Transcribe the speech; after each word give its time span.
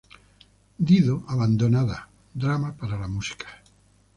Dido 0.87 1.23
abandonada, 1.27 2.09
drama 2.33 2.75
para 2.75 2.97
la 2.97 3.07
música. 3.07 3.61